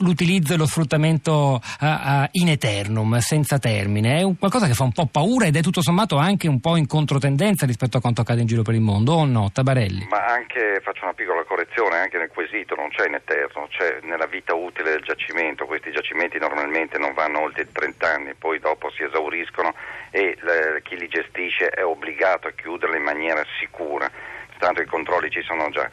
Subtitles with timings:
[0.00, 4.84] l'utilizzo e lo sfruttamento uh, uh, in eternum, senza termine, è un, qualcosa che fa
[4.84, 8.20] un po' paura ed è tutto sommato anche un po' in controtendenza rispetto a quanto
[8.20, 10.06] accade in giro per il mondo, o no, Tabarelli?
[10.10, 14.26] Ma anche, faccio una piccola correzione, anche nel quesito non c'è in eterno, c'è nella
[14.26, 18.90] vita utile del giacimento, questi giacimenti normalmente non vanno oltre i 30 anni, poi dopo
[18.90, 19.74] si esauriscono
[20.10, 24.10] e le, chi li gestisce è obbligato a chiuderli in maniera sicura,
[24.58, 25.88] tanto i controlli ci sono già.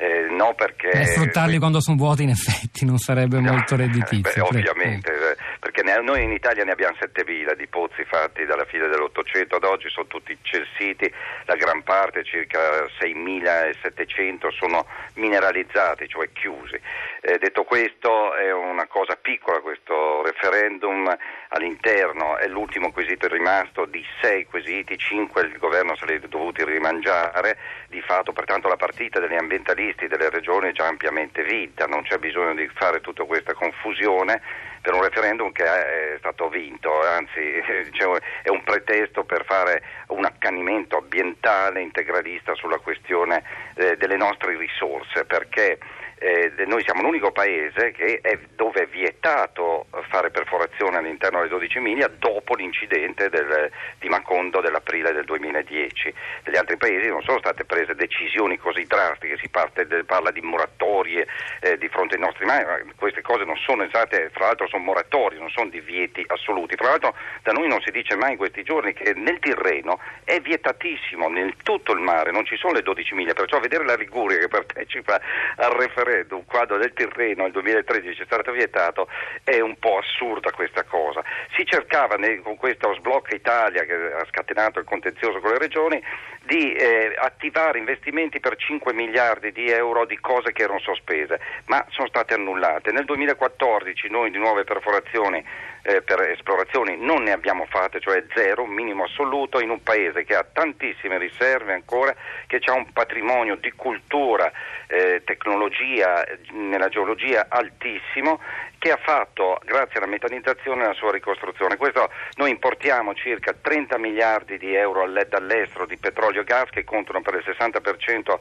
[0.00, 0.90] Eh, no perché...
[0.90, 1.58] Eh, sfruttarli que...
[1.58, 4.46] quando sono vuoti in effetti non sarebbe molto redditizio.
[4.48, 8.64] Beh, ovviamente, eh, perché ne, noi in Italia ne abbiamo 7.000 di pozzi fatti dalla
[8.64, 11.12] fine dell'Ottocento ad oggi, sono tutti celsiti,
[11.44, 16.80] la gran parte, circa 6.700, sono mineralizzati, cioè chiusi.
[17.20, 21.14] Eh, detto questo, è una cosa piccola questo referendum
[21.48, 26.64] all'interno, è l'ultimo quesito rimasto di sei quesiti, cinque il governo se li è dovuti
[26.64, 32.02] rimangiare, di fatto pertanto la partita degli ambientalisti delle regioni è già ampiamente vinta, non
[32.02, 37.62] c'è bisogno di fare tutta questa confusione per un referendum che è stato vinto, anzi
[37.90, 43.42] diciamo, è un pretesto per fare un accanimento ambientale integralista sulla questione
[43.74, 45.78] eh, delle nostre risorse, perché
[46.18, 52.08] eh, noi siamo l'unico paese è, dove è vietato fare perforazione all'interno delle 12 miglia
[52.08, 56.12] dopo l'incidente del, di Macondo dell'aprile del 2010.
[56.44, 61.26] Negli altri paesi non sono state prese decisioni così drastiche, si parte, parla di moratorie
[61.60, 64.82] eh, di fronte ai nostri mari, ma queste cose non sono esatte, fra l'altro sono
[64.82, 66.74] moratorie, non sono divieti assoluti.
[66.74, 70.40] Fra l'altro da noi non si dice mai in questi giorni che nel Tirreno è
[70.40, 74.38] vietatissimo, nel tutto il mare, non ci sono le 12 miglia, perciò vedere la Liguria
[74.38, 75.20] che partecipa
[75.56, 79.08] al referendum referendum quando del Tirreno nel 2013 è stato vietato
[79.44, 81.22] è un po' assurda questa cosa.
[81.54, 86.02] Si cercava nel, con questo sblocca Italia che ha scatenato il contenzioso con le regioni
[86.48, 91.84] di eh, attivare investimenti per 5 miliardi di euro di cose che erano sospese, ma
[91.90, 92.90] sono state annullate.
[92.90, 95.44] Nel 2014 noi di nuove perforazioni
[95.82, 100.34] eh, per esplorazioni non ne abbiamo fatte, cioè zero, minimo assoluto, in un paese che
[100.34, 102.14] ha tantissime riserve ancora,
[102.46, 104.50] che ha un patrimonio di cultura,
[104.86, 108.40] eh, tecnologia, nella geologia altissimo
[108.78, 111.76] che ha fatto, grazie alla metanizzazione, la sua ricostruzione.
[111.76, 117.20] Questo, noi importiamo circa 30 miliardi di euro dall'estero di petrolio e gas che contano
[117.20, 118.38] per il 60%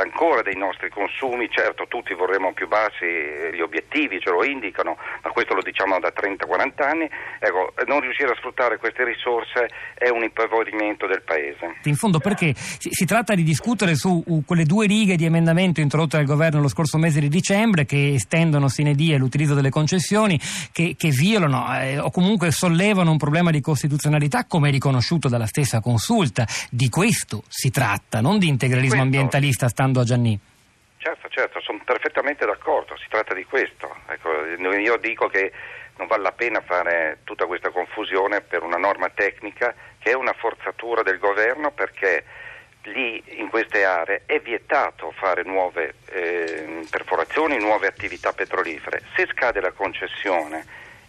[0.00, 4.96] ancora dei nostri consumi, certo tutti vorremmo più bassi, eh, gli obiettivi ce lo indicano,
[5.22, 7.08] ma questo lo diciamo da 30-40 anni,
[7.38, 11.76] ecco, non riuscire a sfruttare queste risorse è un impoverimento del Paese.
[11.84, 15.80] In fondo perché si, si tratta di discutere su uh, quelle due righe di emendamento
[15.80, 20.40] introdotte dal governo lo scorso mese di dicembre che estendono sine die l'utilizzo delle concessioni
[20.72, 25.80] che, che violano eh, o comunque sollevano un problema di costituzionalità come riconosciuto dalla stessa
[25.80, 26.46] consulta.
[26.70, 30.38] Di questo si tratta, non di integralismo ambientalista stando a Gianni.
[30.96, 33.94] Certo, certo, sono perfettamente d'accordo, si tratta di questo.
[34.08, 34.30] Ecco,
[34.78, 35.52] io dico che
[35.98, 40.32] non vale la pena fare tutta questa confusione per una norma tecnica che è una
[40.32, 42.24] forzatura del governo perché
[42.86, 49.02] lì in queste aree è vietato fare nuove eh, perforazioni, nuove attività petrolifere.
[49.14, 50.64] Se scade la concessione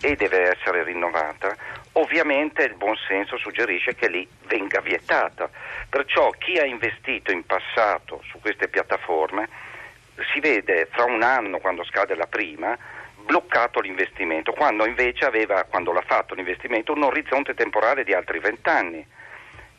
[0.00, 1.56] e deve essere rinnovata,
[1.92, 5.50] ovviamente il buon senso suggerisce che lì venga vietata.
[5.88, 9.48] Perciò chi ha investito in passato su queste piattaforme
[10.32, 12.76] si vede fra un anno, quando scade la prima,
[13.24, 19.06] bloccato l'investimento, quando invece aveva, quando l'ha fatto l'investimento, un orizzonte temporale di altri vent'anni.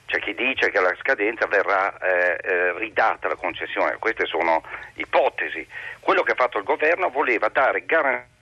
[0.10, 4.64] C'è chi dice che alla scadenza verrà eh, eh, ridata la concessione, queste sono
[4.96, 5.66] ipotesi.
[6.00, 8.38] Quello che ha fatto il governo voleva dare garanzia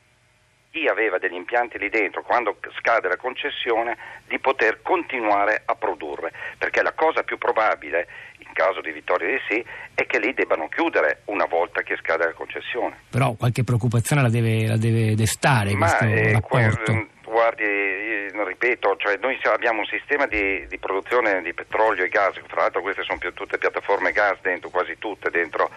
[0.71, 6.31] chi aveva degli impianti lì dentro, quando scade la concessione, di poter continuare a produrre,
[6.57, 8.07] perché la cosa più probabile,
[8.39, 12.25] in caso di vittoria di sì, è che lì debbano chiudere una volta che scade
[12.25, 12.95] la concessione.
[13.09, 16.91] Però qualche preoccupazione la deve, la deve destare Ma, questo eh, rapporto.
[16.91, 22.33] Que- guardi, ripeto, cioè noi abbiamo un sistema di, di, produzione di petrolio e gas,
[22.47, 25.69] fra l'altro queste sono più, tutte piattaforme gas dentro, quasi tutte dentro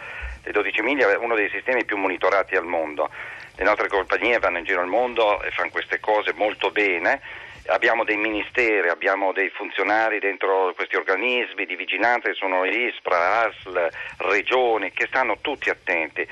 [0.42, 3.10] le 12 miglia, uno dei sistemi più monitorati al mondo.
[3.56, 7.20] Le nostre compagnie vanno in giro al mondo e fanno queste cose molto bene
[7.66, 13.88] abbiamo dei ministeri, abbiamo dei funzionari dentro questi organismi di vigilanza che sono ISPRA, ASL,
[14.18, 16.26] regioni, che stanno tutti attenti,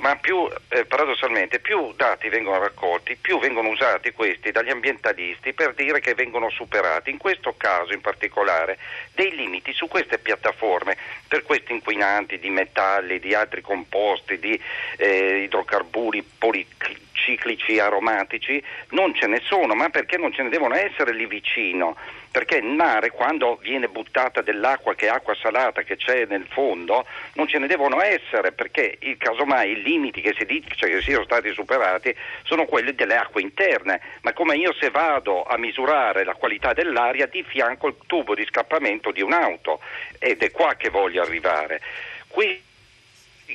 [0.00, 5.74] ma più eh, paradossalmente più dati vengono raccolti, più vengono usati questi dagli ambientalisti per
[5.74, 8.78] dire che vengono superati, in questo caso in particolare,
[9.14, 10.96] dei limiti su queste piattaforme
[11.26, 14.60] per questi inquinanti di metalli, di altri composti, di
[14.96, 20.74] eh, idrocarburi policiclici aromatici, non ce ne sono, ma perché non ce ne devono devono
[20.74, 21.96] essere lì vicino,
[22.30, 27.06] perché il mare quando viene buttata dell'acqua che è acqua salata che c'è nel fondo
[27.34, 31.50] non ce ne devono essere perché casomai i limiti che si dice che siano stati
[31.52, 36.72] superati sono quelli delle acque interne, ma come io se vado a misurare la qualità
[36.74, 39.80] dell'aria di fianco il tubo di scappamento di un'auto
[40.18, 41.80] ed è qua che voglio arrivare.
[42.28, 42.62] Qui i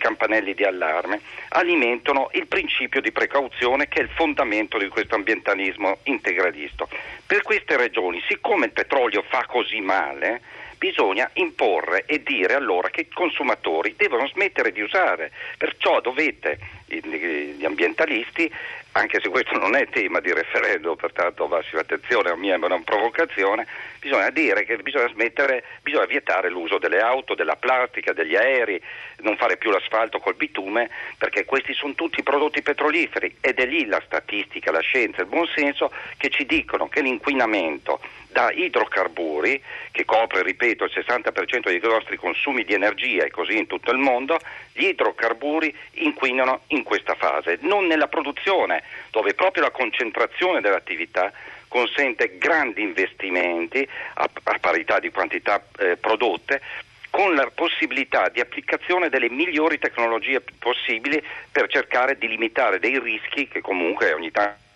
[0.01, 5.99] campanelli di allarme alimentano il principio di precauzione che è il fondamento di questo ambientalismo
[6.03, 6.87] integralista.
[7.25, 10.41] Per queste ragioni, siccome il petrolio fa così male,
[10.77, 15.31] bisogna imporre e dire allora che i consumatori devono smettere di usare.
[15.55, 16.57] Perciò dovete,
[16.99, 18.51] gli ambientalisti,
[18.93, 22.81] anche se questo non è tema di referendum, pertanto massima attenzione, a mia è una
[22.83, 23.65] provocazione,
[23.99, 28.81] bisogna dire che bisogna smettere, bisogna vietare l'uso delle auto, della plastica, degli aerei,
[29.19, 33.85] non fare più l'asfalto col bitume, perché questi sono tutti prodotti petroliferi ed è lì
[33.85, 38.01] la statistica, la scienza, il buonsenso che ci dicono che l'inquinamento
[38.31, 39.61] da idrocarburi,
[39.91, 43.97] che copre, ripeto, il 60% dei nostri consumi di energia e così in tutto il
[43.97, 44.39] mondo,
[44.73, 51.31] gli idrocarburi inquinano in questa fase, non nella produzione, dove proprio la concentrazione dell'attività
[51.67, 56.61] consente grandi investimenti a, a parità di quantità eh, prodotte
[57.09, 63.47] con la possibilità di applicazione delle migliori tecnologie possibili per cercare di limitare dei rischi
[63.47, 64.69] che comunque ogni tanto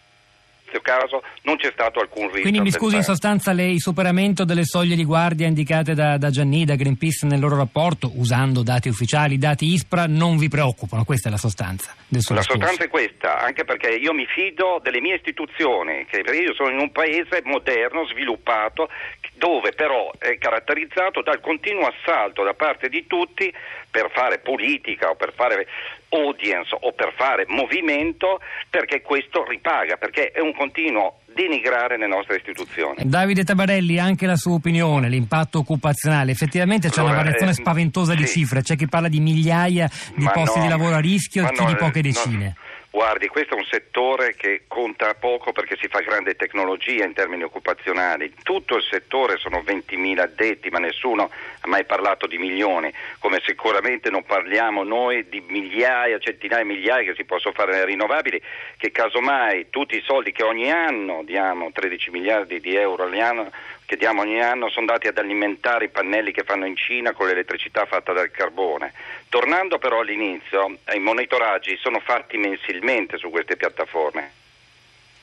[0.75, 2.41] questo caso non c'è stato alcun rischio.
[2.41, 6.29] Quindi mi scusi in sostanza lei il superamento delle soglie di guardia indicate da, da
[6.29, 11.29] Gianni, da Greenpeace nel loro rapporto, usando dati ufficiali, dati ISPRA, non vi preoccupano, questa
[11.29, 12.61] è la sostanza del suo La discorso.
[12.61, 16.79] sostanza è questa, anche perché io mi fido delle mie istituzioni, che io sono in
[16.79, 18.89] un paese moderno, sviluppato,
[19.37, 23.51] dove però è caratterizzato dal continuo assalto da parte di tutti
[23.89, 25.67] per fare politica o per fare
[26.15, 28.39] audience o per fare movimento
[28.69, 32.95] perché questo ripaga, perché è un continuo denigrare le nostre istituzioni.
[33.03, 38.13] Davide Tabarelli, anche la sua opinione, l'impatto occupazionale, effettivamente c'è allora, una variazione eh, spaventosa
[38.13, 38.17] sì.
[38.17, 41.45] di cifre, c'è chi parla di migliaia di ma posti no, di lavoro a rischio
[41.45, 42.55] e chi no, di poche decine.
[42.57, 42.64] No.
[42.95, 47.43] Guardi, questo è un settore che conta poco perché si fa grande tecnologia in termini
[47.43, 48.33] occupazionali.
[48.41, 52.89] Tutto il settore sono 20.000 addetti, ma nessuno ha mai parlato di milioni,
[53.19, 57.83] come sicuramente non parliamo noi di migliaia, centinaia e migliaia che si possono fare nelle
[57.83, 58.41] rinnovabili,
[58.77, 63.51] che casomai tutti i soldi che ogni anno diamo, 13 miliardi di euro all'anno,
[63.85, 67.27] che diamo ogni anno sono dati ad alimentare i pannelli che fanno in Cina con
[67.27, 68.93] l'elettricità fatta dal carbone.
[69.29, 74.43] Tornando però all'inizio, i monitoraggi sono fatti mensilmente su queste piattaforme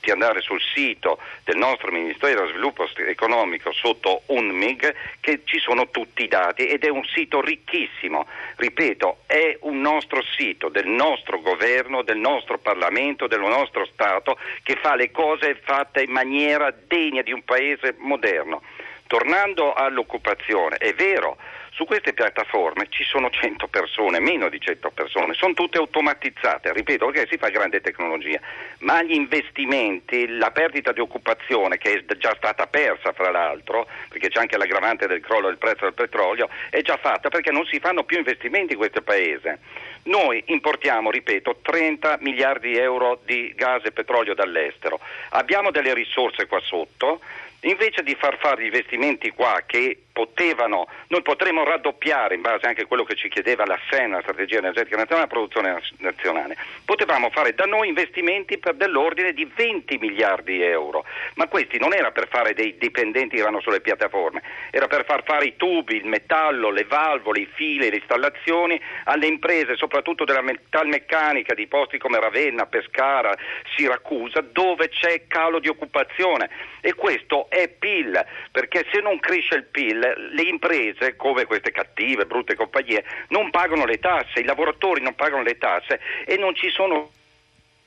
[0.03, 5.91] di andare sul sito del nostro Ministero dello Sviluppo Economico sotto UNMIG che ci sono
[5.91, 8.27] tutti i dati ed è un sito ricchissimo.
[8.57, 14.75] Ripeto, è un nostro sito del nostro governo, del nostro Parlamento, del nostro Stato che
[14.75, 18.63] fa le cose fatte in maniera degna di un paese moderno.
[19.07, 21.37] Tornando all'occupazione, è vero,
[21.73, 27.07] su queste piattaforme ci sono 100 persone, meno di 100 persone, sono tutte automatizzate, ripeto
[27.07, 28.39] perché si fa grande tecnologia,
[28.81, 34.29] ma gli investimenti, la perdita di occupazione che è già stata persa fra l'altro, perché
[34.29, 37.81] c'è anche l'aggravante del crollo del prezzo del petrolio, è già fatta perché non si
[37.81, 39.61] fanno più investimenti in questo paese.
[40.05, 46.47] Noi importiamo, ripeto, 30 miliardi di euro di gas e petrolio dall'estero, abbiamo delle risorse
[46.47, 47.21] qua sotto,
[47.63, 52.87] invece di far fare investimenti qua che potevano, noi potremmo raddoppiare in base anche a
[52.87, 57.55] quello che ci chiedeva la SEN, la strategia energetica nazionale, la produzione nazionale, potevamo fare
[57.55, 61.05] da noi investimenti per dell'ordine di 20 miliardi di euro,
[61.35, 65.23] ma questi non era per fare dei dipendenti che vanno sulle piattaforme, era per far
[65.25, 70.43] fare i tubi, il metallo, le valvole, i fili, le installazioni alle imprese, soprattutto della
[70.43, 73.35] metalmeccanica di posti come Ravenna, Pescara,
[73.75, 76.51] Siracusa, dove c'è calo di occupazione.
[76.81, 82.25] E questo è PIL, perché se non cresce il PIL le imprese, come queste cattive,
[82.25, 86.71] brutte compagnie, non pagano le tasse, i lavoratori non pagano le tasse e non ci
[86.71, 87.11] sono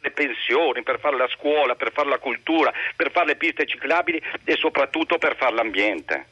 [0.02, 4.22] le pensioni, per fare la scuola, per fare la cultura, per fare le piste ciclabili
[4.44, 6.28] e soprattutto per fare l'ambiente.